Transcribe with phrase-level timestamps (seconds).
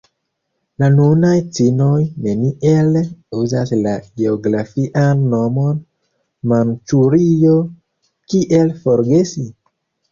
[0.83, 1.99] La nunaj ĉinoj
[2.29, 2.97] neniel
[3.43, 3.93] uzas la
[4.23, 5.81] geografian nomon
[6.55, 7.57] Manĉurio–
[8.33, 9.49] kiel forgesi?